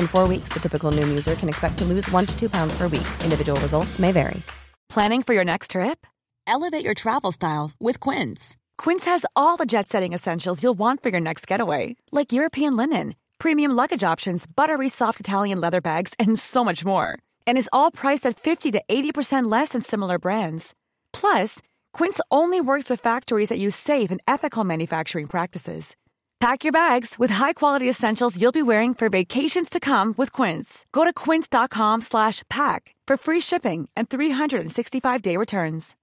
In 0.00 0.08
four 0.08 0.26
weeks, 0.26 0.48
the 0.52 0.58
typical 0.58 0.90
Noom 0.90 1.08
user 1.08 1.36
can 1.36 1.48
expect 1.48 1.78
to 1.78 1.84
lose 1.84 2.10
one 2.10 2.26
to 2.26 2.36
two 2.36 2.50
pounds 2.50 2.76
per 2.76 2.88
week. 2.88 3.06
Individual 3.22 3.60
results 3.60 3.98
may 4.00 4.10
vary. 4.10 4.42
Planning 4.88 5.22
for 5.22 5.34
your 5.34 5.44
next 5.44 5.70
trip? 5.72 6.06
Elevate 6.46 6.84
your 6.84 6.94
travel 6.94 7.32
style 7.32 7.72
with 7.80 8.00
Quince. 8.00 8.56
Quince 8.78 9.04
has 9.04 9.26
all 9.34 9.56
the 9.56 9.66
jet 9.66 9.88
setting 9.88 10.12
essentials 10.12 10.62
you'll 10.62 10.78
want 10.78 11.02
for 11.02 11.08
your 11.08 11.20
next 11.20 11.46
getaway, 11.46 11.96
like 12.12 12.32
European 12.32 12.76
linen, 12.76 13.14
premium 13.38 13.72
luggage 13.72 14.04
options, 14.04 14.46
buttery 14.46 14.88
soft 14.88 15.18
Italian 15.20 15.60
leather 15.60 15.80
bags, 15.80 16.14
and 16.18 16.38
so 16.38 16.64
much 16.64 16.84
more. 16.84 17.18
And 17.46 17.58
is 17.58 17.70
all 17.72 17.90
priced 17.90 18.26
at 18.26 18.38
50 18.38 18.72
to 18.72 18.82
80% 18.88 19.50
less 19.50 19.70
than 19.70 19.82
similar 19.82 20.18
brands. 20.18 20.74
Plus, 21.12 21.60
Quince 21.92 22.20
only 22.30 22.60
works 22.60 22.88
with 22.88 23.00
factories 23.00 23.48
that 23.48 23.58
use 23.58 23.74
safe 23.74 24.10
and 24.10 24.20
ethical 24.28 24.62
manufacturing 24.62 25.26
practices. 25.26 25.96
Pack 26.38 26.64
your 26.64 26.72
bags 26.72 27.18
with 27.18 27.30
high-quality 27.30 27.88
essentials 27.88 28.38
you'll 28.40 28.52
be 28.52 28.62
wearing 28.62 28.92
for 28.92 29.08
vacations 29.08 29.70
to 29.70 29.80
come 29.80 30.12
with 30.18 30.32
Quince. 30.32 30.84
Go 30.92 31.02
to 31.04 31.12
quince.com 31.12 32.02
slash 32.02 32.42
pack 32.50 32.94
for 33.06 33.16
free 33.16 33.40
shipping 33.40 33.88
and 33.96 34.10
365-day 34.10 35.36
returns. 35.38 35.96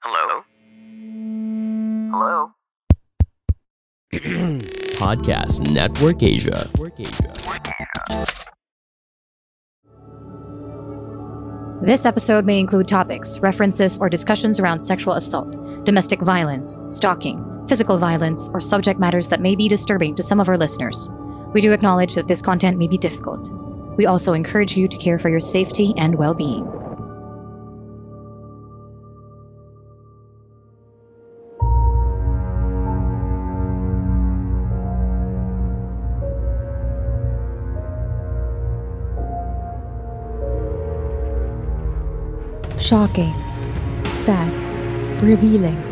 Hello? 0.00 0.44
Hello? 2.12 2.50
Podcast 4.12 5.70
Network 5.72 6.22
Asia. 6.22 6.68
This 11.82 12.06
episode 12.06 12.44
may 12.44 12.60
include 12.60 12.86
topics, 12.86 13.40
references, 13.40 13.96
or 13.98 14.08
discussions 14.08 14.60
around 14.60 14.82
sexual 14.82 15.14
assault, 15.14 15.56
domestic 15.84 16.20
violence, 16.20 16.78
stalking, 16.90 17.51
physical 17.68 17.98
violence, 17.98 18.48
or 18.52 18.60
subject 18.60 18.98
matters 18.98 19.28
that 19.28 19.40
may 19.40 19.56
be 19.56 19.68
disturbing 19.68 20.14
to 20.14 20.22
some 20.22 20.40
of 20.40 20.48
our 20.48 20.58
listeners. 20.58 21.10
We 21.52 21.60
do 21.60 21.72
acknowledge 21.72 22.14
that 22.14 22.28
this 22.28 22.42
content 22.42 22.78
may 22.78 22.88
be 22.88 22.98
difficult. 22.98 23.50
We 23.96 24.06
also 24.06 24.32
encourage 24.32 24.76
you 24.76 24.88
to 24.88 24.96
care 24.96 25.18
for 25.18 25.28
your 25.28 25.40
safety 25.40 25.92
and 25.96 26.14
well 26.14 26.34
being. 26.34 26.66
Shocking, 42.80 43.32
sad, 44.24 44.52
revealing, 45.22 45.91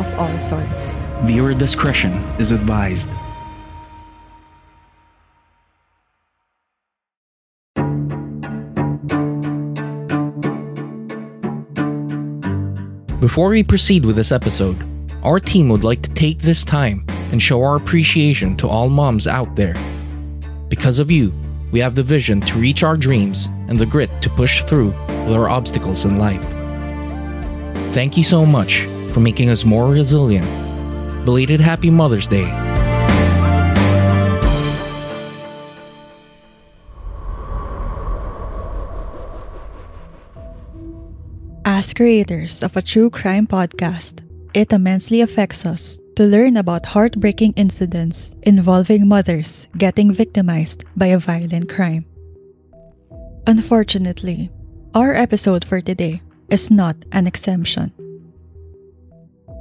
of 0.00 0.18
all 0.18 0.38
sorts. 0.38 0.96
Viewer 1.24 1.54
discretion 1.54 2.12
is 2.38 2.52
advised. 2.52 3.08
Before 13.20 13.48
we 13.48 13.62
proceed 13.62 14.04
with 14.04 14.14
this 14.14 14.30
episode, 14.30 14.76
our 15.22 15.40
team 15.40 15.68
would 15.70 15.82
like 15.82 16.02
to 16.02 16.10
take 16.10 16.40
this 16.40 16.64
time 16.64 17.04
and 17.32 17.42
show 17.42 17.62
our 17.62 17.76
appreciation 17.76 18.56
to 18.58 18.68
all 18.68 18.88
moms 18.88 19.26
out 19.26 19.56
there. 19.56 19.74
Because 20.68 20.98
of 20.98 21.10
you, 21.10 21.32
we 21.72 21.80
have 21.80 21.94
the 21.94 22.02
vision 22.02 22.40
to 22.42 22.58
reach 22.58 22.82
our 22.82 22.96
dreams 22.96 23.46
and 23.68 23.78
the 23.78 23.86
grit 23.86 24.10
to 24.22 24.30
push 24.30 24.62
through 24.64 24.90
with 25.26 25.32
our 25.32 25.48
obstacles 25.48 26.04
in 26.04 26.18
life. 26.18 26.44
Thank 27.92 28.16
you 28.16 28.22
so 28.22 28.46
much 28.46 28.86
for 29.16 29.20
making 29.20 29.48
us 29.48 29.64
more 29.64 29.88
resilient. 29.88 30.44
Belated 31.24 31.58
Happy 31.58 31.88
Mother's 31.88 32.28
Day. 32.28 32.44
As 41.64 41.94
creators 41.94 42.62
of 42.62 42.76
a 42.76 42.82
true 42.82 43.08
crime 43.08 43.46
podcast, 43.46 44.20
it 44.52 44.70
immensely 44.74 45.22
affects 45.22 45.64
us 45.64 45.98
to 46.16 46.24
learn 46.24 46.58
about 46.58 46.84
heartbreaking 46.84 47.54
incidents 47.56 48.32
involving 48.42 49.08
mothers 49.08 49.66
getting 49.78 50.12
victimized 50.12 50.84
by 50.94 51.06
a 51.06 51.18
violent 51.18 51.70
crime. 51.70 52.04
Unfortunately, 53.46 54.50
our 54.92 55.14
episode 55.14 55.64
for 55.64 55.80
today 55.80 56.20
is 56.50 56.70
not 56.70 56.96
an 57.12 57.26
exemption. 57.26 57.95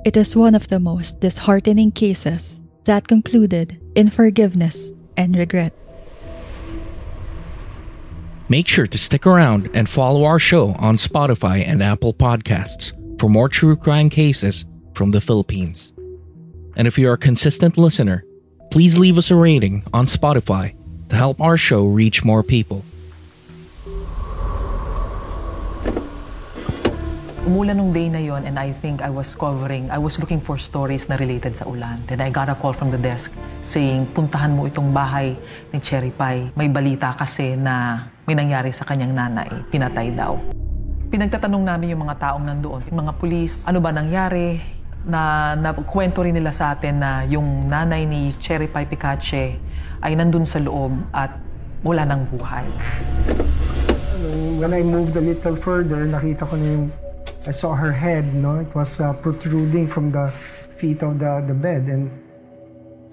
It 0.06 0.16
is 0.16 0.36
one 0.36 0.54
of 0.54 0.68
the 0.68 0.80
most 0.80 1.20
disheartening 1.20 1.92
cases 1.92 2.62
that 2.84 3.08
concluded 3.08 3.82
in 3.96 4.12
forgiveness 4.12 4.94
and 5.18 5.36
regret. 5.36 5.74
Make 8.48 8.68
sure 8.68 8.86
to 8.86 9.00
stick 9.00 9.26
around 9.26 9.72
and 9.74 9.90
follow 9.90 10.26
our 10.26 10.38
show 10.38 10.74
on 10.74 10.98
Spotify 10.98 11.68
and 11.68 11.82
Apple 11.82 12.14
Podcasts 12.14 12.94
for 13.20 13.32
more 13.32 13.50
true 13.50 13.76
crime 13.76 14.12
cases 14.12 14.66
from 14.94 15.10
the 15.10 15.22
Philippines. 15.22 15.92
And 16.76 16.88
if 16.88 17.00
you're 17.00 17.14
a 17.14 17.18
consistent 17.18 17.76
listener, 17.76 18.24
please 18.70 18.96
leave 18.96 19.18
us 19.18 19.32
a 19.32 19.36
rating 19.36 19.86
on 19.92 20.06
Spotify 20.06 20.76
to 21.10 21.16
help 21.16 21.42
our 21.42 21.58
show 21.58 21.88
reach 21.88 22.24
more 22.24 22.44
people. 22.44 22.86
Umulan 27.46 27.78
nung 27.78 27.94
day 27.94 28.10
na 28.10 28.18
yon 28.18 28.42
and 28.42 28.58
I 28.58 28.74
think 28.82 29.06
I 29.06 29.14
was 29.14 29.38
covering, 29.38 29.86
I 29.94 30.02
was 30.02 30.18
looking 30.18 30.42
for 30.42 30.58
stories 30.58 31.06
na 31.06 31.14
related 31.22 31.54
sa 31.54 31.70
ulan. 31.70 32.02
Then 32.10 32.18
I 32.18 32.34
got 32.34 32.50
a 32.50 32.58
call 32.58 32.74
from 32.74 32.90
the 32.90 32.98
desk 32.98 33.30
saying, 33.62 34.10
puntahan 34.18 34.58
mo 34.58 34.66
itong 34.66 34.90
bahay 34.90 35.38
ni 35.70 35.78
Cherry 35.78 36.10
Pie. 36.10 36.50
May 36.58 36.74
balita 36.74 37.14
kasi 37.14 37.54
na 37.54 38.10
may 38.26 38.34
nangyari 38.34 38.74
sa 38.74 38.82
kanyang 38.90 39.14
nanay, 39.14 39.46
pinatay 39.70 40.18
daw. 40.18 40.42
Pinagtatanong 41.14 41.70
namin 41.70 41.94
yung 41.94 42.02
mga 42.10 42.18
taong 42.18 42.50
nandoon, 42.50 42.82
yung 42.90 43.06
mga 43.06 43.14
pulis, 43.22 43.62
ano 43.70 43.78
ba 43.78 43.94
nangyari, 43.94 44.58
na 45.06 45.54
nakwento 45.54 46.26
rin 46.26 46.34
nila 46.34 46.50
sa 46.50 46.74
atin 46.74 46.98
na 46.98 47.30
yung 47.30 47.70
nanay 47.70 48.10
ni 48.10 48.34
Cherry 48.42 48.66
Pie 48.66 48.90
Picache 48.90 49.62
ay 50.02 50.18
nandun 50.18 50.50
sa 50.50 50.58
loob 50.58 50.98
at 51.14 51.30
wala 51.86 52.10
ng 52.10 52.26
buhay. 52.34 52.66
When 54.58 54.74
I 54.74 54.82
moved 54.82 55.14
a 55.14 55.22
little 55.22 55.54
further, 55.54 56.10
nakita 56.10 56.50
ko 56.50 56.58
na 56.58 56.66
yung 56.74 56.90
I 57.46 57.54
saw 57.54 57.78
her 57.78 57.94
head, 57.94 58.34
no? 58.34 58.58
It 58.58 58.74
was 58.74 58.98
uh, 58.98 59.14
protruding 59.14 59.86
from 59.86 60.10
the 60.10 60.34
feet 60.82 61.06
of 61.06 61.22
the, 61.22 61.46
the 61.46 61.54
bed. 61.54 61.86
And 61.86 62.10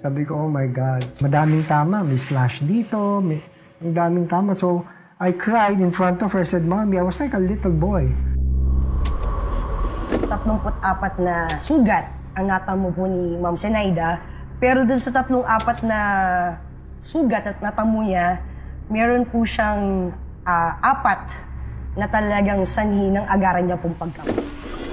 sabi 0.00 0.24
ko, 0.24 0.48
oh 0.48 0.48
my 0.48 0.64
God, 0.72 1.04
madaming 1.20 1.68
tama. 1.68 2.00
May 2.00 2.16
slash 2.16 2.64
dito, 2.64 3.20
may 3.20 3.44
ang 3.84 3.92
daming 3.92 4.32
tama. 4.32 4.56
So, 4.56 4.88
I 5.20 5.36
cried 5.36 5.84
in 5.84 5.92
front 5.92 6.24
of 6.24 6.32
her. 6.32 6.40
I 6.40 6.48
said, 6.48 6.64
Mommy, 6.64 6.96
I 6.96 7.04
was 7.04 7.20
like 7.20 7.36
a 7.36 7.44
little 7.44 7.76
boy. 7.76 8.08
34 10.16 11.20
na 11.20 11.52
sugat 11.60 12.08
ang 12.32 12.48
natamo 12.48 12.88
po 12.96 13.04
ni 13.04 13.36
Ma'am 13.36 13.52
Senaida. 13.52 14.16
Pero 14.56 14.88
dun 14.88 14.96
sa 14.96 15.12
tatlong 15.12 15.44
apat 15.44 15.84
na 15.84 16.00
sugat 17.04 17.44
at 17.44 17.60
natamo 17.60 18.00
niya, 18.00 18.40
meron 18.88 19.28
po 19.28 19.44
siyang 19.44 20.08
uh, 20.48 20.72
apat 20.80 21.51
na 21.96 22.08
talagang 22.08 22.64
sanhi 22.64 23.12
ng 23.12 23.24
agaran 23.28 23.68
niya 23.68 23.76
pong 23.76 23.96
pagkakas. 24.00 24.40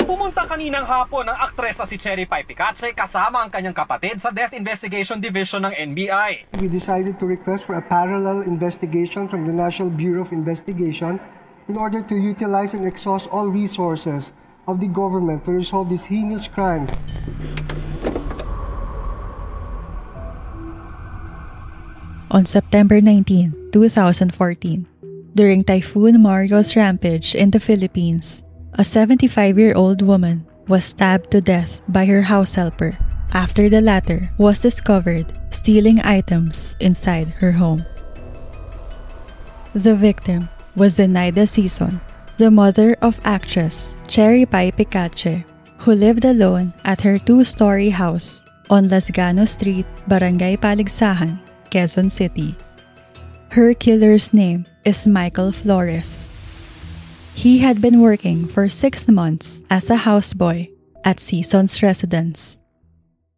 Pumunta 0.10 0.42
kaninang 0.50 0.90
hapon 0.90 1.30
ang 1.30 1.38
aktres 1.38 1.78
na 1.78 1.86
si 1.86 2.02
Cherry 2.02 2.26
Pie 2.26 2.42
Picache 2.42 2.98
kasama 2.98 3.46
ang 3.46 3.54
kanyang 3.54 3.78
kapatid 3.78 4.18
sa 4.18 4.34
Death 4.34 4.58
Investigation 4.58 5.22
Division 5.22 5.70
ng 5.70 5.74
NBI. 5.94 6.50
We 6.58 6.66
decided 6.66 7.22
to 7.22 7.30
request 7.30 7.70
for 7.70 7.78
a 7.78 7.84
parallel 7.86 8.42
investigation 8.42 9.30
from 9.30 9.46
the 9.46 9.54
National 9.54 9.94
Bureau 9.94 10.26
of 10.26 10.34
Investigation 10.34 11.22
in 11.70 11.78
order 11.78 12.02
to 12.02 12.16
utilize 12.18 12.74
and 12.74 12.90
exhaust 12.90 13.30
all 13.30 13.54
resources 13.54 14.34
of 14.66 14.82
the 14.82 14.90
government 14.90 15.46
to 15.46 15.54
resolve 15.54 15.94
this 15.94 16.10
heinous 16.10 16.50
crime. 16.50 16.90
On 22.34 22.46
September 22.50 22.98
19, 23.02 23.70
2014, 23.74 24.90
during 25.40 25.64
Typhoon 25.64 26.20
Mario's 26.20 26.76
rampage 26.76 27.32
in 27.34 27.48
the 27.48 27.64
Philippines, 27.64 28.44
a 28.74 28.84
75 28.84 29.56
year 29.58 29.72
old 29.72 30.02
woman 30.04 30.44
was 30.68 30.84
stabbed 30.84 31.32
to 31.32 31.40
death 31.40 31.80
by 31.88 32.04
her 32.04 32.28
house 32.28 32.60
helper 32.60 32.92
after 33.32 33.72
the 33.72 33.80
latter 33.80 34.28
was 34.36 34.60
discovered 34.60 35.32
stealing 35.50 36.04
items 36.04 36.76
inside 36.82 37.32
her 37.40 37.56
home. 37.56 37.80
The 39.72 39.96
victim 39.96 40.52
was 40.76 41.00
Zenaida 41.00 41.48
Sison, 41.48 42.04
the 42.36 42.52
mother 42.52 43.00
of 43.00 43.16
actress 43.24 43.96
Cherry 44.12 44.44
Pie 44.44 44.76
Picache, 44.76 45.48
who 45.80 45.96
lived 45.96 46.26
alone 46.26 46.74
at 46.84 47.00
her 47.00 47.16
two 47.16 47.46
story 47.48 47.96
house 47.96 48.44
on 48.70 48.92
Lazcano 48.92 49.48
Street, 49.48 49.88
Barangay 50.04 50.60
Paligsahan, 50.60 51.40
Quezon 51.72 52.12
City. 52.12 52.60
Her 53.56 53.74
killer's 53.74 54.34
name 54.34 54.68
is 54.90 55.06
Michael 55.06 55.52
Flores. 55.52 56.28
He 57.36 57.60
had 57.60 57.80
been 57.80 58.02
working 58.02 58.48
for 58.48 58.68
six 58.68 59.08
months 59.08 59.62
as 59.70 59.88
a 59.92 59.98
houseboy 59.98 60.74
at 61.06 61.18
Sison's 61.18 61.84
residence. 61.84 62.58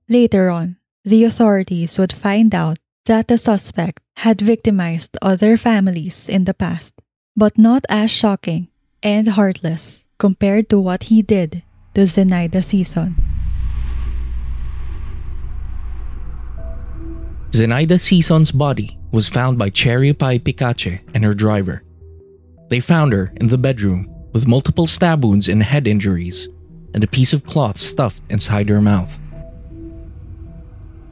Later 0.08 0.50
on, 0.50 0.78
the 1.04 1.26
authorities 1.26 2.00
would 2.00 2.14
find 2.14 2.56
out 2.56 2.80
that 3.04 3.28
the 3.28 3.38
suspect 3.38 4.00
had 4.24 4.40
victimized 4.40 5.18
other 5.22 5.58
families 5.58 6.30
in 6.30 6.46
the 6.46 6.54
past, 6.54 6.94
but 7.36 7.58
not 7.58 7.84
as 7.90 8.10
shocking 8.10 8.70
and 9.04 9.36
heartless 9.36 10.06
compared 10.18 10.70
to 10.70 10.80
what 10.80 11.12
he 11.12 11.22
did 11.22 11.64
to 11.96 12.08
Zenaida 12.08 12.64
Sison. 12.64 13.20
Zenaida 17.52 18.00
Sison's 18.00 18.52
body 18.52 19.01
was 19.12 19.28
found 19.28 19.58
by 19.58 19.70
Cherry 19.70 20.14
Pie 20.14 20.40
Picache 20.40 21.02
and 21.14 21.24
her 21.24 21.34
driver. 21.34 21.84
They 22.70 22.80
found 22.80 23.14
her 23.14 23.34
in 23.36 23.48
the 23.48 23.58
bedroom 23.58 24.08
with 24.34 24.48
multiple 24.48 24.88
stab 24.88 25.24
wounds 25.24 25.50
and 25.50 25.62
head 25.62 25.88
injuries, 25.88 26.48
and 26.94 27.04
a 27.04 27.08
piece 27.08 27.34
of 27.34 27.46
cloth 27.46 27.78
stuffed 27.78 28.22
inside 28.30 28.70
her 28.70 28.82
mouth. 28.82 29.20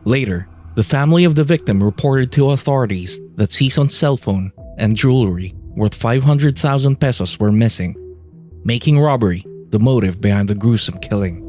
Later, 0.05 0.47
the 0.75 0.83
family 0.83 1.25
of 1.25 1.35
the 1.35 1.43
victim 1.43 1.83
reported 1.83 2.31
to 2.31 2.51
authorities 2.51 3.19
that 3.35 3.51
Sison's 3.51 3.95
cell 3.95 4.15
phone 4.15 4.53
and 4.77 4.95
jewelry 4.95 5.53
worth 5.75 5.93
500,000 5.93 6.99
pesos 6.99 7.39
were 7.39 7.51
missing, 7.51 7.95
making 8.63 8.99
robbery 8.99 9.45
the 9.69 9.79
motive 9.79 10.21
behind 10.21 10.47
the 10.47 10.55
gruesome 10.55 10.97
killing. 10.99 11.45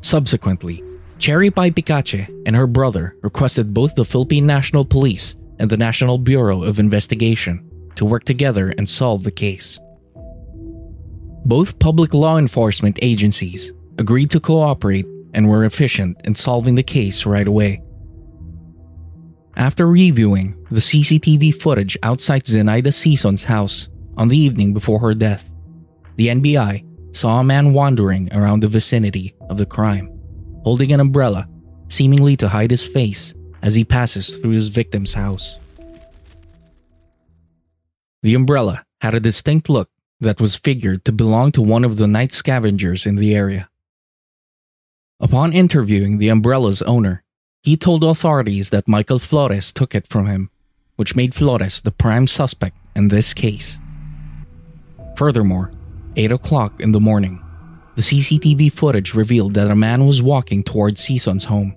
Subsequently, 0.00 0.82
Cherry 1.18 1.50
Pie 1.50 1.70
Picache 1.70 2.28
and 2.46 2.54
her 2.54 2.66
brother 2.66 3.16
requested 3.22 3.72
both 3.72 3.94
the 3.94 4.04
Philippine 4.04 4.46
National 4.46 4.84
Police 4.84 5.34
and 5.58 5.70
the 5.70 5.76
National 5.76 6.18
Bureau 6.18 6.62
of 6.62 6.78
Investigation 6.78 7.70
to 7.96 8.04
work 8.04 8.24
together 8.24 8.72
and 8.76 8.88
solve 8.88 9.24
the 9.24 9.30
case. 9.30 9.78
Both 11.44 11.78
public 11.78 12.12
law 12.12 12.38
enforcement 12.38 12.98
agencies 13.02 13.72
agreed 13.98 14.30
to 14.30 14.40
cooperate 14.40 15.06
and 15.32 15.48
were 15.48 15.64
efficient 15.64 16.20
in 16.24 16.34
solving 16.34 16.74
the 16.74 16.82
case 16.82 17.24
right 17.24 17.46
away. 17.46 17.82
After 19.56 19.86
reviewing 19.86 20.66
the 20.70 20.80
CCTV 20.80 21.54
footage 21.54 21.96
outside 22.02 22.44
Zenaida 22.44 22.92
Sison's 22.92 23.44
house 23.44 23.88
on 24.18 24.28
the 24.28 24.36
evening 24.36 24.74
before 24.74 25.00
her 25.00 25.14
death, 25.14 25.50
the 26.16 26.28
NBI 26.28 26.84
saw 27.16 27.40
a 27.40 27.44
man 27.44 27.72
wandering 27.72 28.30
around 28.34 28.60
the 28.60 28.68
vicinity 28.68 29.34
of 29.48 29.56
the 29.56 29.64
crime, 29.64 30.15
holding 30.66 30.90
an 30.90 30.98
umbrella, 30.98 31.48
seemingly 31.86 32.36
to 32.36 32.48
hide 32.48 32.72
his 32.72 32.82
face 32.82 33.32
as 33.62 33.76
he 33.76 33.84
passes 33.84 34.30
through 34.30 34.50
his 34.50 34.66
victim's 34.66 35.14
house. 35.14 35.60
The 38.24 38.34
umbrella 38.34 38.84
had 39.00 39.14
a 39.14 39.20
distinct 39.20 39.68
look 39.68 39.88
that 40.18 40.40
was 40.40 40.56
figured 40.56 41.04
to 41.04 41.12
belong 41.12 41.52
to 41.52 41.62
one 41.62 41.84
of 41.84 41.98
the 41.98 42.08
night 42.08 42.32
scavengers 42.32 43.06
in 43.06 43.14
the 43.14 43.32
area. 43.32 43.68
Upon 45.20 45.52
interviewing 45.52 46.18
the 46.18 46.30
umbrella's 46.30 46.82
owner, 46.82 47.22
he 47.62 47.76
told 47.76 48.02
authorities 48.02 48.70
that 48.70 48.88
Michael 48.88 49.20
Flores 49.20 49.72
took 49.72 49.94
it 49.94 50.08
from 50.08 50.26
him, 50.26 50.50
which 50.96 51.14
made 51.14 51.32
Flores 51.32 51.80
the 51.80 51.92
prime 51.92 52.26
suspect 52.26 52.76
in 52.96 53.06
this 53.06 53.32
case. 53.34 53.78
Furthermore, 55.16 55.70
8 56.16 56.32
o'clock 56.32 56.80
in 56.80 56.90
the 56.90 56.98
morning, 57.00 57.40
the 57.96 58.02
CCTV 58.02 58.72
footage 58.72 59.14
revealed 59.14 59.54
that 59.54 59.70
a 59.70 59.74
man 59.74 60.06
was 60.06 60.22
walking 60.22 60.62
towards 60.62 61.04
Sison's 61.04 61.44
home. 61.44 61.74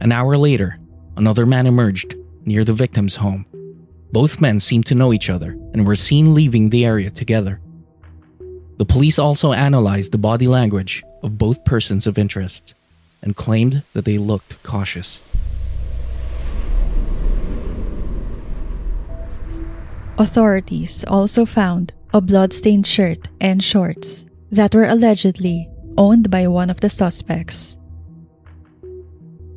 An 0.00 0.10
hour 0.10 0.36
later, 0.36 0.78
another 1.16 1.46
man 1.46 1.66
emerged 1.68 2.16
near 2.44 2.64
the 2.64 2.72
victim's 2.72 3.16
home 3.16 3.46
both 4.12 4.42
men 4.42 4.60
seemed 4.60 4.84
to 4.86 4.94
know 4.94 5.12
each 5.12 5.30
other 5.30 5.52
and 5.72 5.86
were 5.86 5.96
seen 5.96 6.34
leaving 6.34 6.68
the 6.68 6.84
area 6.84 7.10
together. 7.10 7.60
The 8.76 8.84
police 8.84 9.18
also 9.18 9.52
analyzed 9.52 10.12
the 10.12 10.18
body 10.18 10.46
language 10.46 11.02
of 11.22 11.38
both 11.38 11.64
persons 11.64 12.06
of 12.06 12.18
interest 12.18 12.74
and 13.22 13.34
claimed 13.34 13.82
that 13.94 14.04
they 14.04 14.18
looked 14.18 14.62
cautious. 14.62 15.20
Authorities 20.18 21.04
also 21.08 21.46
found 21.46 21.94
a 22.12 22.20
blood-stained 22.20 22.86
shirt 22.86 23.28
and 23.40 23.64
shorts 23.64 24.26
that 24.52 24.76
were 24.76 24.86
allegedly 24.86 25.68
owned 25.96 26.30
by 26.30 26.46
one 26.46 26.68
of 26.68 26.80
the 26.80 26.92
suspects. 26.92 27.76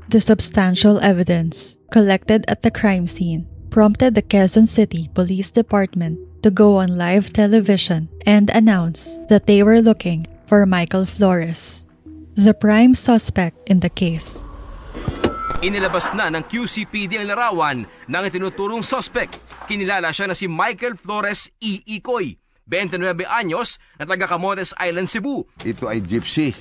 The 0.07 0.21
substantial 0.21 0.99
evidence 1.03 1.77
collected 1.91 2.45
at 2.47 2.61
the 2.63 2.71
crime 2.71 3.05
scene 3.05 3.47
prompted 3.69 4.15
the 4.15 4.23
Quezon 4.23 4.67
City 4.67 5.11
Police 5.13 5.51
Department 5.51 6.17
to 6.43 6.49
go 6.49 6.77
on 6.77 6.97
live 6.97 7.33
television 7.33 8.07
and 8.25 8.49
announce 8.49 9.19
that 9.27 9.47
they 9.47 9.63
were 9.63 9.81
looking 9.81 10.27
for 10.45 10.65
Michael 10.65 11.05
Flores, 11.05 11.85
the 12.35 12.53
prime 12.53 12.95
suspect 12.95 13.57
in 13.67 13.81
the 13.81 13.89
case. 13.89 14.45
Inilabas 15.65 16.13
na 16.13 16.29
ng 16.29 16.45
QCPD 16.45 17.17
ang 17.17 17.27
larawan 17.33 17.77
ng 18.05 18.23
itinuturong 18.29 18.85
suspect. 18.85 19.41
Kinilala 19.65 20.13
siya 20.13 20.29
na 20.29 20.37
si 20.37 20.45
Michael 20.45 20.95
Flores 20.95 21.49
E. 21.57 21.81
Ikoy, 21.83 22.37
29 22.65 23.29
anyos 23.29 23.77
na 24.01 24.10
taga 24.10 24.25
Camotes 24.25 24.74
Island, 24.81 25.05
Cebu. 25.05 25.45
Ito 25.62 25.86
ay 25.86 26.01
gypsy. 26.01 26.57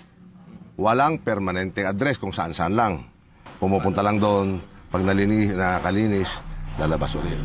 Walang 0.77 1.25
permanente 1.25 1.81
address 1.81 2.21
kung 2.21 2.29
saan-saan 2.29 2.77
lang. 2.77 3.09
Pumupunta 3.57 4.05
lang 4.05 4.21
doon 4.21 4.61
pag 4.93 5.01
nalinis, 5.01 5.57
nakakalinis, 5.57 6.45
lalabas 6.77 7.17
ulit. 7.17 7.41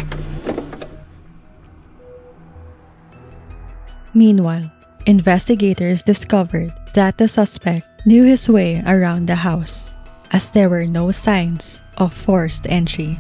Meanwhile, 4.12 4.68
investigators 5.08 6.04
discovered 6.04 6.76
that 7.00 7.16
the 7.16 7.32
suspect 7.32 7.88
knew 8.04 8.28
his 8.28 8.52
way 8.52 8.84
around 8.84 9.32
the 9.32 9.40
house 9.40 9.96
as 10.36 10.52
there 10.52 10.68
were 10.68 10.90
no 10.90 11.16
signs 11.16 11.80
of 11.96 12.12
forced 12.12 12.68
entry. 12.68 13.16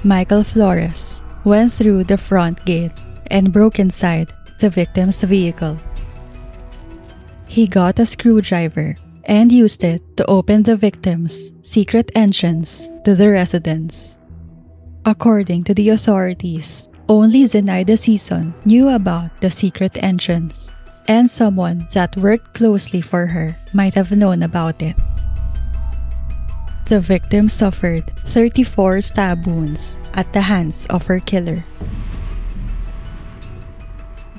Michael 0.00 0.46
Flores 0.46 1.20
went 1.44 1.76
through 1.76 2.08
the 2.08 2.16
front 2.16 2.64
gate 2.64 2.94
and 3.28 3.52
broke 3.52 3.78
inside 3.78 4.32
the 4.58 4.70
victim's 4.70 5.20
vehicle. 5.22 5.76
He 7.46 7.66
got 7.66 7.98
a 7.98 8.06
screwdriver 8.06 8.96
and 9.24 9.52
used 9.52 9.84
it 9.84 10.02
to 10.16 10.26
open 10.26 10.62
the 10.62 10.76
victim's 10.76 11.52
secret 11.62 12.10
entrance 12.14 12.88
to 13.04 13.14
the 13.14 13.30
residence. 13.30 14.18
According 15.04 15.64
to 15.64 15.74
the 15.74 15.90
authorities, 15.90 16.88
only 17.08 17.44
Zenaida 17.44 17.96
Sison 17.96 18.54
knew 18.64 18.88
about 18.88 19.40
the 19.40 19.50
secret 19.50 19.96
entrance, 20.02 20.72
and 21.06 21.28
someone 21.30 21.86
that 21.92 22.16
worked 22.16 22.54
closely 22.54 23.00
for 23.02 23.26
her 23.26 23.56
might 23.72 23.94
have 23.94 24.12
known 24.12 24.42
about 24.42 24.80
it. 24.82 24.96
the 26.86 27.00
victim 27.00 27.48
suffered 27.48 28.04
34 28.26 29.00
stab 29.00 29.46
wounds 29.46 29.98
at 30.12 30.32
the 30.32 30.40
hands 30.42 30.86
of 30.90 31.06
her 31.06 31.18
killer. 31.18 31.64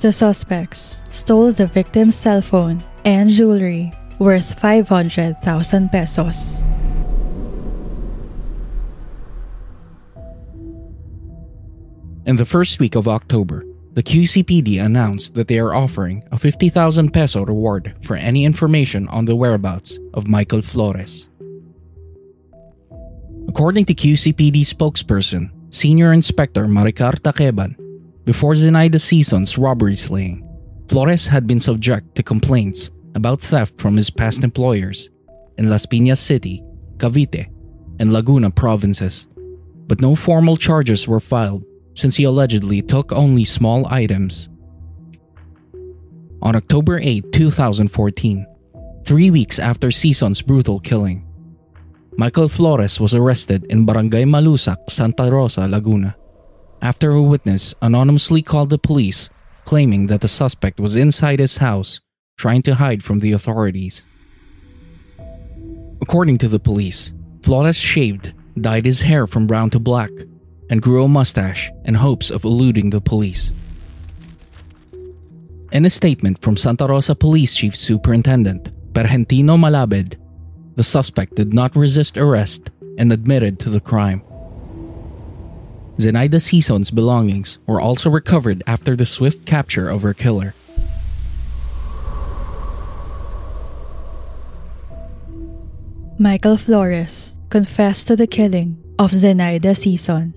The 0.00 0.12
suspects 0.12 1.02
stole 1.10 1.52
the 1.52 1.66
victim's 1.66 2.16
cell 2.16 2.42
phone 2.42 2.84
and 3.04 3.30
jewelry 3.30 3.92
worth 4.18 4.58
500,000 4.60 5.88
pesos. 5.90 6.62
In 12.26 12.36
the 12.36 12.44
first 12.44 12.78
week 12.78 12.94
of 12.94 13.08
October, 13.08 13.64
the 13.92 14.02
QCPD 14.02 14.82
announced 14.84 15.32
that 15.34 15.48
they 15.48 15.58
are 15.58 15.72
offering 15.72 16.22
a 16.30 16.38
50,000 16.38 17.12
peso 17.12 17.46
reward 17.46 17.94
for 18.02 18.16
any 18.16 18.44
information 18.44 19.08
on 19.08 19.24
the 19.24 19.36
whereabouts 19.36 19.98
of 20.12 20.28
Michael 20.28 20.60
Flores. 20.60 21.28
According 23.48 23.86
to 23.86 23.94
QCPD 23.94 24.66
spokesperson, 24.66 25.50
Senior 25.70 26.12
Inspector 26.12 26.62
Maricar 26.66 27.14
Taqueban, 27.20 27.76
before 28.26 28.54
Zenaida 28.54 29.00
Sison's 29.00 29.56
robbery 29.56 29.94
slaying, 29.94 30.42
Flores 30.88 31.28
had 31.28 31.46
been 31.46 31.60
subject 31.60 32.16
to 32.16 32.24
complaints 32.24 32.90
about 33.14 33.40
theft 33.40 33.80
from 33.80 33.96
his 33.96 34.10
past 34.10 34.42
employers 34.42 35.10
in 35.58 35.70
Las 35.70 35.86
Piñas 35.86 36.18
City, 36.18 36.60
Cavite, 36.96 37.46
and 38.00 38.12
Laguna 38.12 38.50
provinces, 38.50 39.28
but 39.86 40.00
no 40.00 40.16
formal 40.16 40.56
charges 40.56 41.06
were 41.06 41.20
filed 41.20 41.64
since 41.94 42.16
he 42.16 42.24
allegedly 42.24 42.82
took 42.82 43.12
only 43.12 43.44
small 43.44 43.86
items. 43.86 44.48
On 46.42 46.56
October 46.56 46.98
8, 46.98 47.32
2014, 47.32 48.44
three 49.04 49.30
weeks 49.30 49.60
after 49.60 49.92
Sison's 49.92 50.42
brutal 50.42 50.80
killing, 50.80 51.24
Michael 52.18 52.48
Flores 52.48 52.98
was 52.98 53.14
arrested 53.14 53.64
in 53.70 53.86
Barangay 53.86 54.24
Malusak, 54.24 54.90
Santa 54.90 55.30
Rosa, 55.30 55.68
Laguna, 55.68 56.16
after 56.82 57.10
a 57.10 57.22
witness 57.22 57.74
anonymously 57.82 58.42
called 58.42 58.70
the 58.70 58.78
police 58.78 59.30
claiming 59.66 60.06
that 60.06 60.22
the 60.22 60.28
suspect 60.28 60.80
was 60.80 60.96
inside 60.96 61.38
his 61.38 61.58
house 61.58 62.00
trying 62.38 62.62
to 62.62 62.76
hide 62.76 63.02
from 63.02 63.18
the 63.18 63.32
authorities. 63.32 64.06
According 66.00 66.38
to 66.38 66.48
the 66.48 66.60
police, 66.60 67.12
Flores 67.42 67.76
shaved, 67.76 68.32
dyed 68.60 68.86
his 68.86 69.00
hair 69.00 69.26
from 69.26 69.46
brown 69.46 69.70
to 69.70 69.78
black, 69.78 70.10
and 70.70 70.82
grew 70.82 71.04
a 71.04 71.08
mustache 71.08 71.70
in 71.84 71.94
hopes 71.94 72.30
of 72.30 72.44
eluding 72.44 72.90
the 72.90 73.00
police. 73.00 73.52
In 75.72 75.84
a 75.84 75.90
statement 75.90 76.40
from 76.42 76.56
Santa 76.56 76.86
Rosa 76.86 77.14
Police 77.14 77.54
Chief 77.54 77.74
Superintendent 77.74 78.70
Pergentino 78.92 79.56
Malabed, 79.58 80.16
the 80.76 80.84
suspect 80.84 81.34
did 81.34 81.52
not 81.52 81.74
resist 81.74 82.16
arrest 82.16 82.70
and 82.98 83.12
admitted 83.12 83.58
to 83.60 83.70
the 83.70 83.80
crime. 83.80 84.22
Zenaida 85.98 86.40
Sison's 86.40 86.90
belongings 86.90 87.58
were 87.66 87.80
also 87.80 88.10
recovered 88.10 88.62
after 88.66 88.94
the 88.94 89.06
swift 89.06 89.46
capture 89.46 89.88
of 89.88 90.02
her 90.02 90.12
killer. 90.12 90.54
Michael 96.18 96.56
Flores 96.56 97.36
confessed 97.50 98.08
to 98.08 98.16
the 98.16 98.26
killing 98.26 98.76
of 98.98 99.12
Zenaida 99.12 99.72
Sison. 99.72 100.34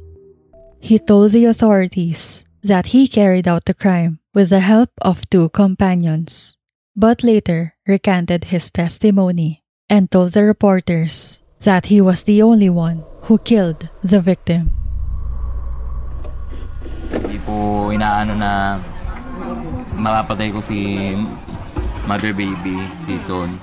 He 0.80 1.00
told 1.00 1.32
the 1.32 1.46
authorities 1.46 2.44
that 2.64 2.88
he 2.88 3.08
carried 3.08 3.48
out 3.48 3.66
the 3.66 3.74
crime 3.74 4.20
with 4.34 4.50
the 4.50 4.60
help 4.60 4.92
of 5.02 5.30
two 5.30 5.50
companions, 5.50 6.56
but 6.96 7.24
later 7.24 7.76
recanted 7.88 8.46
his 8.46 8.70
testimony 8.72 9.64
and 9.90 10.12
told 10.12 10.34
the 10.34 10.44
reporters 10.44 11.42
that 11.62 11.88
he 11.88 12.00
was 12.00 12.24
the 12.24 12.42
only 12.42 12.70
one 12.70 13.04
who 13.24 13.38
killed 13.38 13.90
the 14.04 14.22
victim. 14.22 14.79
Hindi 17.10 17.38
po 17.42 17.90
inaano 17.90 18.34
na 18.38 18.78
mapapatay 19.98 20.54
ko 20.54 20.60
si 20.62 21.14
mother 22.06 22.34
baby, 22.34 22.78
si 23.06 23.18
Son. 23.22 23.54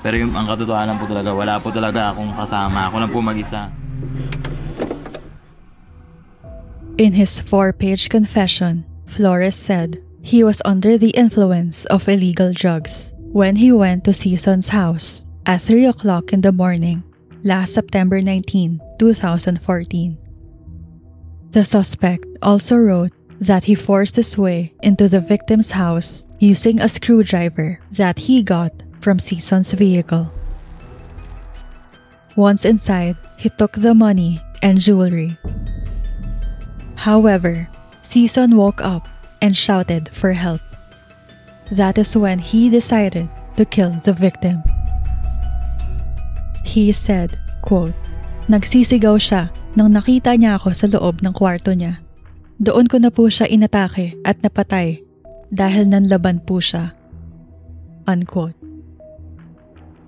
Pero 0.00 0.16
yung 0.16 0.32
ang 0.32 0.48
katotohanan 0.48 0.96
po 0.96 1.04
talaga, 1.04 1.30
wala 1.36 1.60
po 1.60 1.68
talaga 1.68 2.12
akong 2.12 2.32
kasama. 2.32 2.88
Ako 2.88 2.96
lang 2.96 3.10
po 3.12 3.20
mag-isa. 3.20 3.68
In 6.96 7.16
his 7.16 7.40
four-page 7.40 8.08
confession, 8.08 8.84
Flores 9.04 9.56
said 9.56 10.00
he 10.20 10.44
was 10.44 10.60
under 10.64 10.96
the 10.96 11.16
influence 11.16 11.84
of 11.88 12.08
illegal 12.08 12.52
drugs 12.52 13.12
when 13.32 13.56
he 13.56 13.72
went 13.72 14.04
to 14.04 14.12
Season's 14.12 14.68
house 14.68 15.28
at 15.46 15.62
3 15.62 15.86
o'clock 15.86 16.32
in 16.32 16.40
the 16.40 16.52
morning 16.52 17.02
last 17.44 17.72
September 17.72 18.20
19, 18.20 18.80
2014. 18.98 20.18
The 21.50 21.64
suspect 21.64 22.29
also 22.42 22.76
wrote 22.76 23.12
that 23.40 23.64
he 23.64 23.74
forced 23.74 24.16
his 24.16 24.36
way 24.36 24.74
into 24.82 25.08
the 25.08 25.20
victim's 25.20 25.70
house 25.72 26.24
using 26.38 26.80
a 26.80 26.88
screwdriver 26.88 27.80
that 27.92 28.18
he 28.18 28.42
got 28.42 28.72
from 29.00 29.18
Sison's 29.18 29.72
vehicle. 29.72 30.32
Once 32.36 32.64
inside, 32.64 33.16
he 33.36 33.48
took 33.48 33.72
the 33.72 33.94
money 33.94 34.40
and 34.62 34.80
jewelry. 34.80 35.36
However, 36.96 37.68
Sison 38.02 38.54
woke 38.54 38.80
up 38.82 39.08
and 39.40 39.56
shouted 39.56 40.08
for 40.10 40.32
help. 40.32 40.60
That 41.72 41.96
is 41.98 42.16
when 42.16 42.38
he 42.38 42.68
decided 42.68 43.28
to 43.56 43.64
kill 43.64 43.92
the 44.04 44.12
victim. 44.12 44.62
He 46.64 46.92
said, 46.92 47.38
quote, 47.62 47.96
Nagsisigaw 48.50 49.16
siya 49.22 49.48
nang 49.78 49.94
nakita 49.94 50.34
niya 50.34 50.58
ako 50.58 50.74
sa 50.74 50.90
loob 50.90 51.22
ng 51.22 51.32
kwarto 51.32 51.70
niya. 51.70 52.02
Doon 52.60 52.92
ko 52.92 53.00
na 53.00 53.08
po 53.08 53.32
siya 53.32 53.48
inatake 53.48 54.20
at 54.20 54.44
napatay 54.44 55.00
dahil 55.48 55.88
nanlaban 55.88 56.44
po 56.44 56.60
siya. 56.60 56.92
Unquote. 58.04 58.56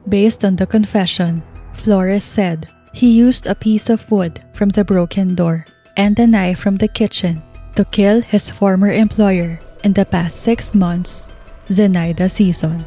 Based 0.05 0.45
on 0.45 0.61
the 0.61 0.69
confession, 0.69 1.41
Flores 1.73 2.21
said 2.21 2.69
he 2.93 3.09
used 3.09 3.49
a 3.49 3.57
piece 3.57 3.89
of 3.89 4.05
wood 4.13 4.45
from 4.53 4.69
the 4.69 4.85
broken 4.85 5.33
door 5.33 5.65
and 5.97 6.13
a 6.21 6.29
knife 6.29 6.61
from 6.61 6.77
the 6.77 6.93
kitchen 6.93 7.41
to 7.73 7.89
kill 7.89 8.21
his 8.21 8.53
former 8.53 8.93
employer 8.93 9.57
in 9.81 9.97
the 9.97 10.05
past 10.05 10.45
six 10.45 10.77
months, 10.77 11.27
Zenaida 11.73 12.29
Season. 12.29 12.85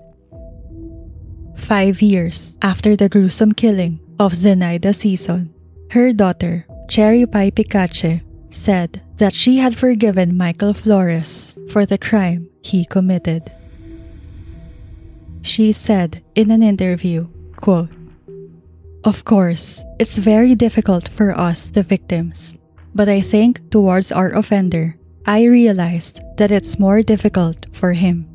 five 1.54 2.02
years 2.02 2.58
after 2.64 2.98
the 2.98 3.08
gruesome 3.08 3.54
killing 3.54 4.00
of 4.22 4.34
Zenaida 4.34 4.94
Sison. 4.94 5.50
Her 5.90 6.14
daughter, 6.14 6.68
Cherry 6.88 7.26
Pie 7.26 7.50
Picache, 7.50 8.22
said 8.52 9.02
that 9.18 9.34
she 9.34 9.58
had 9.58 9.76
forgiven 9.76 10.38
Michael 10.38 10.76
Flores 10.76 11.56
for 11.70 11.88
the 11.88 11.98
crime 11.98 12.48
he 12.62 12.86
committed. 12.86 13.52
She 15.42 15.72
said 15.72 16.22
in 16.36 16.52
an 16.52 16.62
interview, 16.62 17.30
quote, 17.56 17.90
Of 19.04 19.26
course, 19.26 19.84
it's 19.98 20.18
very 20.18 20.54
difficult 20.54 21.10
for 21.10 21.34
us, 21.34 21.72
the 21.72 21.82
victims, 21.82 22.60
but 22.94 23.10
I 23.10 23.22
think 23.22 23.72
towards 23.72 24.12
our 24.12 24.30
offender, 24.38 25.00
I 25.26 25.46
realized 25.46 26.22
that 26.38 26.52
it's 26.52 26.78
more 26.78 27.02
difficult 27.02 27.66
for 27.74 27.94
him. 27.94 28.30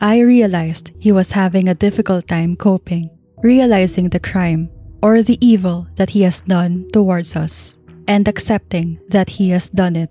I 0.00 0.18
realized 0.18 0.90
he 0.98 1.12
was 1.12 1.30
having 1.30 1.68
a 1.68 1.78
difficult 1.78 2.26
time 2.26 2.56
coping, 2.56 3.08
realizing 3.38 4.08
the 4.08 4.18
crime 4.18 4.68
or 5.06 5.22
the 5.22 5.38
evil 5.38 5.86
that 5.94 6.10
he 6.10 6.22
has 6.22 6.40
done 6.50 6.84
towards 6.92 7.36
us, 7.36 7.78
and 8.08 8.26
accepting 8.26 8.98
that 9.08 9.38
he 9.38 9.50
has 9.50 9.68
done 9.70 9.94
it. 9.94 10.10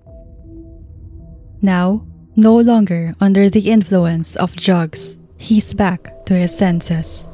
Now, 1.62 2.08
no 2.38 2.56
longer 2.56 3.14
under 3.20 3.50
the 3.50 3.68
influence 3.76 4.38
of 4.38 4.56
drugs, 4.56 5.20
he's 5.36 5.74
back 5.74 6.26
to 6.28 6.34
his 6.34 6.56
senses. 6.56 7.28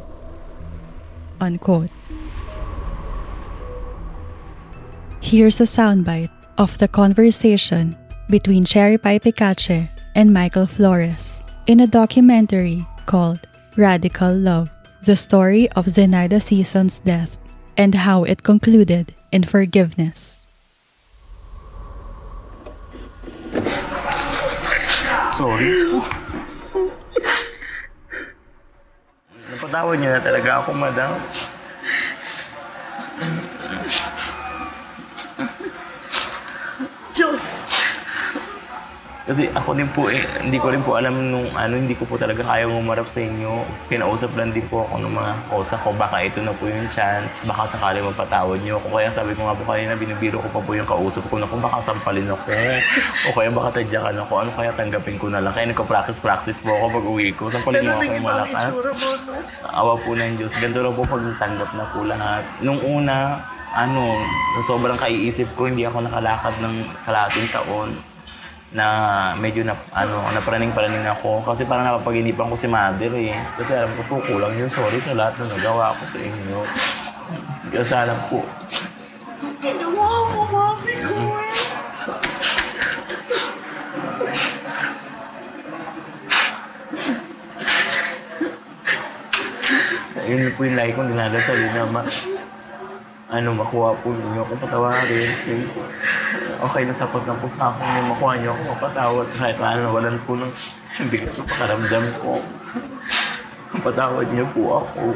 Unquote. 1.39 1.91
Here's 5.21 5.61
a 5.61 5.69
soundbite 5.69 6.33
of 6.57 6.75
the 6.79 6.87
conversation 6.87 7.95
between 8.27 8.65
Cherry 8.65 8.97
Pie 8.97 9.19
Picache 9.19 9.87
and 10.15 10.33
Michael 10.33 10.65
Flores 10.65 11.43
in 11.67 11.81
a 11.81 11.85
documentary 11.85 12.87
called 13.05 13.45
Radical 13.77 14.33
Love 14.33 14.71
The 15.05 15.15
Story 15.15 15.69
of 15.73 15.85
Zenaida 15.85 16.41
Sison's 16.41 16.97
Death 16.97 17.37
and 17.77 17.95
How 17.95 18.23
It 18.23 18.43
Concluded 18.43 19.13
in 19.31 19.43
Forgiveness. 19.43 20.45
Sorry. 25.37 25.71
Napatawad 29.51 29.97
niyo 29.99 30.09
na 30.15 30.21
talaga 30.21 30.49
ako, 30.63 30.71
madam. 30.75 31.11
Kasi 39.31 39.47
ako 39.55 39.79
din 39.79 39.87
po 39.95 40.11
eh, 40.11 40.19
hindi 40.43 40.59
ko 40.59 40.75
rin 40.75 40.83
po 40.83 40.99
alam 40.99 41.31
nung 41.31 41.47
ano, 41.55 41.79
hindi 41.79 41.95
ko 41.95 42.03
po 42.03 42.19
talaga 42.19 42.43
kaya 42.43 42.67
umarap 42.67 43.07
sa 43.07 43.23
inyo. 43.23 43.63
Kinausap 43.87 44.35
lang 44.35 44.51
din 44.51 44.67
po 44.67 44.83
ako 44.83 45.07
ng 45.07 45.13
mga 45.15 45.31
kosa 45.47 45.79
ko, 45.79 45.95
baka 45.95 46.19
ito 46.27 46.43
na 46.43 46.51
po 46.51 46.67
yung 46.67 46.91
chance, 46.91 47.31
baka 47.47 47.63
sakali 47.63 48.03
mapatawad 48.03 48.59
niyo 48.59 48.83
ako. 48.83 48.99
Kaya 48.99 49.07
sabi 49.07 49.31
ko 49.31 49.47
nga 49.47 49.55
po 49.55 49.63
kanina, 49.63 49.95
binibiro 49.95 50.43
ko 50.43 50.51
pa 50.51 50.59
po 50.59 50.75
yung 50.75 50.83
kausap 50.83 51.23
ko 51.31 51.39
na 51.39 51.47
kung 51.47 51.63
baka 51.63 51.79
sampalin 51.79 52.27
ako. 52.27 52.51
o 52.51 53.27
kaya 53.31 53.49
baka 53.55 53.69
tadyakan 53.79 54.19
ako, 54.19 54.33
ano 54.35 54.51
kaya 54.51 54.71
tanggapin 54.75 55.15
ko 55.15 55.31
na 55.31 55.39
lang. 55.39 55.55
Kaya 55.55 55.71
nagka-practice-practice 55.71 56.59
po 56.59 56.75
ako 56.75 56.85
pag 56.99 57.05
uwi 57.07 57.31
ko. 57.31 57.47
Sampalin 57.47 57.87
mo 57.87 58.03
ako 58.03 58.03
yung 58.11 58.27
malakas. 58.27 58.71
Awa 59.63 59.95
po 59.95 60.11
ng 60.11 60.43
Diyos. 60.43 60.51
Ganito 60.59 60.83
lang 60.83 60.91
po 60.99 61.07
pag 61.07 61.23
tanggap 61.39 61.71
na 61.79 61.87
po 61.95 62.03
lahat. 62.03 62.43
Nung 62.59 62.83
una, 62.83 63.39
ano, 63.79 64.11
sobrang 64.67 64.99
kaiisip 64.99 65.47
ko, 65.55 65.71
hindi 65.71 65.87
ako 65.87 66.03
nakalakad 66.03 66.51
ng 66.59 66.83
kalating 67.07 67.47
taon 67.55 68.10
na 68.71 68.85
medyo 69.35 69.67
na 69.67 69.75
ano 69.91 70.23
napraning-praning 70.31 71.03
ako. 71.07 71.43
Kasi 71.43 71.67
parang 71.67 71.87
napapaginipan 71.87 72.47
ko 72.51 72.55
si 72.55 72.67
mother 72.71 73.11
eh. 73.19 73.35
Kasi 73.59 73.71
alam 73.75 73.91
ko 73.99 74.01
po 74.07 74.15
kulang 74.23 74.55
yun. 74.55 74.71
Sorry 74.71 74.99
sa 75.03 75.15
lahat 75.15 75.39
na 75.39 75.55
nagawa 75.55 75.95
ko 75.99 76.03
sa 76.07 76.19
inyo. 76.19 76.59
Kasi 77.71 77.93
alam 77.95 78.19
po 78.31 78.43
Ginawa 79.61 80.09
mo, 80.33 80.41
mami 80.49 80.93
ko 81.05 81.15
eh. 81.37 81.61
yun 90.31 90.53
po 90.55 90.63
yung 90.63 90.77
lagi 90.79 90.95
kong 90.95 91.11
dinadasal 91.11 91.57
yun 91.59 91.73
na 91.75 91.85
ma, 91.91 92.01
ano 93.31 93.55
makuha 93.55 93.95
po 94.03 94.11
ninyo 94.11 94.43
akong 94.43 94.59
patawarin 94.59 95.31
okay 96.59 96.83
na 96.83 96.91
sapat 96.91 97.23
na 97.23 97.39
po 97.39 97.47
sa 97.47 97.71
akin 97.71 98.03
yung 98.03 98.09
makuha 98.11 98.35
niyo 98.35 98.51
ako 98.51 98.61
mapatawad 98.75 99.27
kahit 99.39 99.55
na 99.55 99.87
nawalan 99.87 100.19
po 100.27 100.35
ng 100.35 100.51
bigat 101.07 101.31
sa 101.31 101.47
pakaramdam 101.47 102.11
ko 102.19 102.43
patawad 103.79 104.27
niyo 104.35 104.43
po 104.51 104.83
ako 104.83 105.15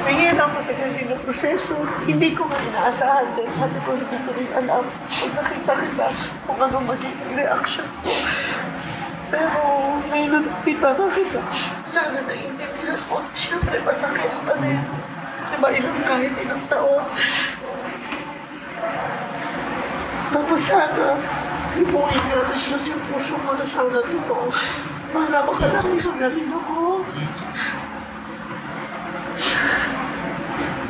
May 0.00 0.16
hirap 0.26 0.50
matagal 0.56 0.96
din 0.96 1.12
ang 1.12 1.22
proseso. 1.22 1.76
Hindi 2.02 2.34
ko 2.34 2.48
nga 2.48 2.58
inaasahan 2.58 3.36
din. 3.36 3.46
Sabi 3.54 3.78
ko, 3.84 3.94
hindi 3.94 4.16
ko 4.26 4.32
rin 4.34 4.50
alam. 4.58 4.82
Pag 5.06 5.32
nakita 5.38 5.72
kita, 5.76 6.08
kung 6.48 6.58
ano 6.58 6.82
magiging 6.82 7.32
reaction 7.36 7.86
ko. 8.02 8.10
Pero 9.30 9.62
ngayon 10.10 10.30
na 10.34 10.40
nakita 10.42 10.90
na 10.98 11.06
kita, 11.14 11.40
sana 11.86 12.18
naiintindihan 12.26 12.98
ko. 13.06 13.22
Siyempre, 13.38 13.78
masakit 13.86 14.34
pa 14.42 14.54
rin. 14.58 14.82
Diba, 15.50 15.68
ilang 15.70 16.02
kahit 16.02 16.34
ilang 16.42 16.62
taon. 16.66 17.06
Tapos 20.30 20.60
sana, 20.62 21.18
ibuhin 21.78 22.22
nga 22.26 22.42
ng 22.50 22.58
Diyos 22.58 22.82
yung 22.90 23.02
puso 23.10 23.34
mo 23.46 23.54
na 23.54 23.66
sana 23.66 24.02
totoo. 24.02 24.50
Para 25.14 25.46
makalaki 25.46 25.98
ka 26.02 26.12
na 26.18 26.28
rin 26.30 26.50
ako. 26.50 27.06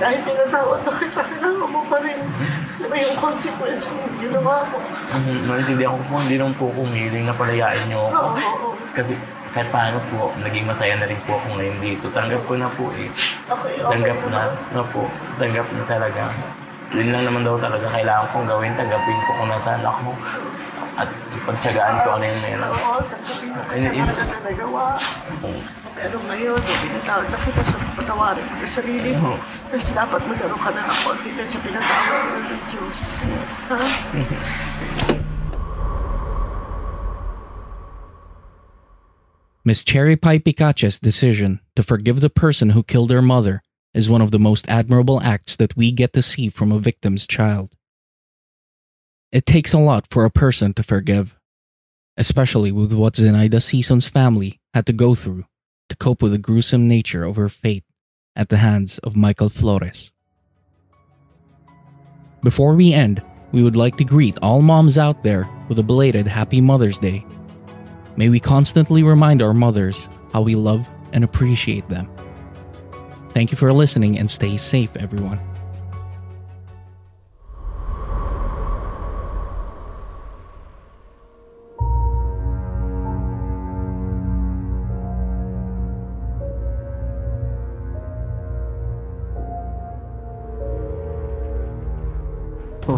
Kahit 0.00 0.24
pinatawad 0.24 0.80
na 0.88 0.92
kita, 0.96 1.20
kailangan 1.20 1.68
mo 1.68 1.84
pa 1.92 2.00
rin 2.00 2.18
diba 2.80 2.96
yung 2.96 3.16
consequence 3.20 3.92
ng 3.92 4.16
ginawa 4.16 4.64
mo. 4.72 4.80
Naintindihan 5.44 5.92
ko 6.00 6.02
po, 6.08 6.14
hindi 6.24 6.36
naman 6.40 6.54
po 6.56 6.64
ako 6.72 6.88
humiling 6.88 7.28
na 7.28 7.36
palayain 7.36 7.84
niyo 7.86 8.08
ako. 8.08 8.16
Oo, 8.16 8.40
oo. 8.40 8.68
Kasi 8.96 9.12
kahit 9.52 9.68
paano 9.68 10.00
po, 10.08 10.32
naging 10.40 10.64
masaya 10.64 10.96
na 10.96 11.04
rin 11.04 11.20
po 11.28 11.36
ako 11.36 11.60
ngayon 11.60 11.78
dito. 11.84 12.08
Tanggap 12.16 12.42
ko 12.48 12.56
na 12.56 12.72
po 12.72 12.88
eh. 12.96 13.12
Okay, 13.50 13.76
okay. 13.76 13.90
Tanggap 13.92 14.18
na. 14.32 14.42
Na 14.72 14.82
po. 14.88 15.04
Tanggap 15.36 15.66
na 15.74 15.84
talaga. 15.84 16.22
Yun 16.90 17.12
lang 17.14 17.22
naman 17.22 17.46
daw 17.46 17.60
talaga 17.60 17.86
kailangan 17.92 18.26
kong 18.32 18.46
gawin. 18.48 18.72
Tanggapin 18.74 19.18
ko 19.26 19.30
kung 19.36 19.50
nasaan 19.52 19.84
ako. 19.84 20.10
At 20.96 21.08
ipagtsagaan 21.36 22.02
ko 22.02 22.08
ano 22.18 22.24
yung 22.24 22.42
meron. 22.42 22.72
Oo, 22.72 22.98
tanggapin 23.10 23.48
mo 23.52 23.60
kasi 23.68 23.86
mahalaga 23.92 24.24
na 24.24 24.38
nagawa. 24.42 24.84
Pero 26.00 26.16
ngayon, 26.32 26.56
na 27.28 27.36
kita 27.44 27.60
sa 27.60 27.76
patawarin 27.92 28.40
sarili 28.64 29.12
mo. 29.20 29.36
Kasi 29.68 29.92
dapat 29.92 30.24
ka 30.24 30.72
ng 30.72 30.88
confidence 31.04 31.52
sa 31.52 31.60
ng 31.60 32.64
Diyos. 32.72 32.98
Miss 39.60 39.84
Cherry 39.84 40.16
Pie 40.16 40.40
Picache's 40.40 40.96
decision 40.96 41.60
to 41.76 41.84
forgive 41.84 42.24
the 42.24 42.32
person 42.32 42.72
who 42.72 42.80
killed 42.80 43.12
her 43.12 43.20
mother 43.20 43.60
is 43.92 44.08
one 44.08 44.24
of 44.24 44.32
the 44.32 44.40
most 44.40 44.64
admirable 44.72 45.20
acts 45.20 45.52
that 45.60 45.76
we 45.76 45.92
get 45.92 46.16
to 46.16 46.24
see 46.24 46.48
from 46.48 46.72
a 46.72 46.80
victim's 46.80 47.28
child. 47.28 47.76
It 49.36 49.44
takes 49.44 49.76
a 49.76 49.78
lot 49.78 50.08
for 50.08 50.24
a 50.24 50.32
person 50.32 50.72
to 50.80 50.82
forgive, 50.82 51.36
especially 52.16 52.72
with 52.72 52.96
what 52.96 53.20
Zenaida 53.20 53.60
Sison's 53.60 54.08
family 54.08 54.56
had 54.72 54.88
to 54.88 54.96
go 54.96 55.14
through 55.14 55.44
to 55.90 55.96
cope 55.96 56.22
with 56.22 56.32
the 56.32 56.38
gruesome 56.38 56.88
nature 56.88 57.24
of 57.24 57.36
her 57.36 57.48
fate 57.48 57.84
at 58.34 58.48
the 58.48 58.56
hands 58.56 58.98
of 59.00 59.14
Michael 59.14 59.50
Flores. 59.50 60.12
Before 62.42 62.74
we 62.74 62.94
end, 62.94 63.22
we 63.52 63.62
would 63.62 63.76
like 63.76 63.96
to 63.96 64.04
greet 64.04 64.38
all 64.40 64.62
moms 64.62 64.96
out 64.96 65.22
there 65.22 65.50
with 65.68 65.78
a 65.78 65.82
belated 65.82 66.26
Happy 66.26 66.60
Mother's 66.60 66.98
Day. 66.98 67.26
May 68.16 68.28
we 68.28 68.40
constantly 68.40 69.02
remind 69.02 69.42
our 69.42 69.52
mothers 69.52 70.08
how 70.32 70.42
we 70.42 70.54
love 70.54 70.88
and 71.12 71.24
appreciate 71.24 71.88
them. 71.88 72.08
Thank 73.30 73.50
you 73.50 73.58
for 73.58 73.72
listening 73.72 74.18
and 74.18 74.30
stay 74.30 74.56
safe, 74.56 74.94
everyone. 74.96 75.49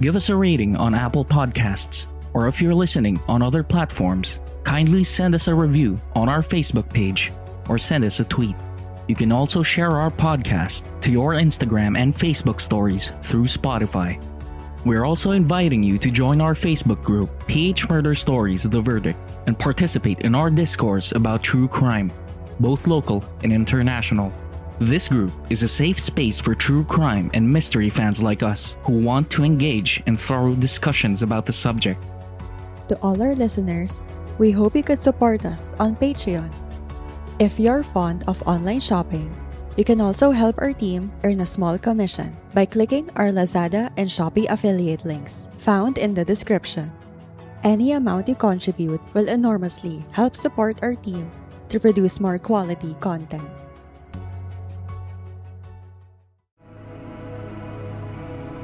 Give 0.00 0.14
us 0.14 0.28
a 0.28 0.36
rating 0.36 0.76
on 0.76 0.94
Apple 0.94 1.24
Podcasts, 1.24 2.06
or 2.32 2.46
if 2.46 2.62
you're 2.62 2.74
listening 2.74 3.18
on 3.26 3.42
other 3.42 3.64
platforms, 3.64 4.38
kindly 4.62 5.02
send 5.02 5.34
us 5.34 5.48
a 5.48 5.54
review 5.54 6.00
on 6.14 6.28
our 6.28 6.38
Facebook 6.38 6.88
page 6.88 7.32
or 7.68 7.78
send 7.78 8.04
us 8.04 8.20
a 8.20 8.24
tweet. 8.24 8.54
You 9.08 9.16
can 9.16 9.32
also 9.32 9.60
share 9.64 9.90
our 9.90 10.10
podcast 10.10 10.86
to 11.00 11.10
your 11.10 11.32
Instagram 11.32 11.98
and 11.98 12.14
Facebook 12.14 12.60
stories 12.60 13.10
through 13.22 13.46
Spotify. 13.46 14.22
We're 14.84 15.04
also 15.04 15.32
inviting 15.32 15.82
you 15.82 15.98
to 15.98 16.12
join 16.12 16.40
our 16.40 16.54
Facebook 16.54 17.02
group, 17.02 17.48
PH 17.48 17.88
Murder 17.88 18.14
Stories 18.14 18.62
The 18.62 18.80
Verdict, 18.80 19.18
and 19.48 19.58
participate 19.58 20.20
in 20.20 20.32
our 20.36 20.48
discourse 20.48 21.10
about 21.10 21.42
true 21.42 21.66
crime, 21.66 22.12
both 22.60 22.86
local 22.86 23.24
and 23.42 23.52
international. 23.52 24.32
This 24.78 25.08
group 25.10 25.34
is 25.50 25.64
a 25.64 25.68
safe 25.68 25.98
space 25.98 26.38
for 26.38 26.54
true 26.54 26.84
crime 26.84 27.34
and 27.34 27.42
mystery 27.42 27.90
fans 27.90 28.22
like 28.22 28.44
us 28.46 28.78
who 28.86 29.02
want 29.02 29.28
to 29.34 29.42
engage 29.42 30.00
in 30.06 30.14
thorough 30.14 30.54
discussions 30.54 31.26
about 31.26 31.46
the 31.46 31.52
subject. 31.52 31.98
To 32.86 32.94
all 33.02 33.20
our 33.20 33.34
listeners, 33.34 34.06
we 34.38 34.52
hope 34.54 34.76
you 34.78 34.84
could 34.86 35.02
support 35.02 35.44
us 35.44 35.74
on 35.82 35.96
Patreon. 35.96 36.54
If 37.40 37.58
you're 37.58 37.82
fond 37.82 38.22
of 38.30 38.38
online 38.46 38.78
shopping, 38.78 39.34
you 39.74 39.82
can 39.82 40.00
also 40.00 40.30
help 40.30 40.54
our 40.62 40.72
team 40.72 41.10
earn 41.24 41.40
a 41.40 41.46
small 41.46 41.76
commission 41.76 42.38
by 42.54 42.64
clicking 42.64 43.10
our 43.16 43.34
Lazada 43.34 43.90
and 43.98 44.06
Shopee 44.06 44.46
affiliate 44.46 45.04
links 45.04 45.50
found 45.58 45.98
in 45.98 46.14
the 46.14 46.24
description. 46.24 46.92
Any 47.64 47.98
amount 47.98 48.28
you 48.28 48.36
contribute 48.36 49.02
will 49.12 49.26
enormously 49.26 50.06
help 50.12 50.36
support 50.36 50.78
our 50.82 50.94
team 50.94 51.32
to 51.68 51.80
produce 51.80 52.20
more 52.20 52.38
quality 52.38 52.94
content. 53.00 53.57